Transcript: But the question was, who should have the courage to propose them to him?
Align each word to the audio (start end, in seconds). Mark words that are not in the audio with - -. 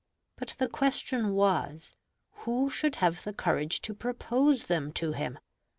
But 0.35 0.55
the 0.57 0.67
question 0.67 1.31
was, 1.35 1.95
who 2.31 2.71
should 2.71 2.95
have 2.95 3.23
the 3.23 3.33
courage 3.35 3.81
to 3.83 3.93
propose 3.93 4.63
them 4.63 4.91
to 4.93 5.11
him? 5.11 5.37